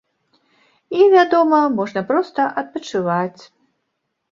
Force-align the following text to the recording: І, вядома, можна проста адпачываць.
І, 0.39 1.01
вядома, 1.15 1.59
можна 1.77 2.05
проста 2.09 2.49
адпачываць. 2.65 3.41